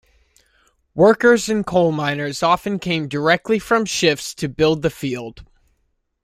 [0.95, 5.45] Workers and coal miners often came directly from shifts to build the field.